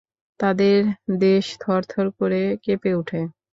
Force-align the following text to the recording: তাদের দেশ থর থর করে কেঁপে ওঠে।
তাদের 0.39 0.79
দেশ 1.21 1.45
থর 1.61 1.81
থর 1.91 2.07
করে 2.19 2.41
কেঁপে 2.63 2.91
ওঠে। 2.93 3.21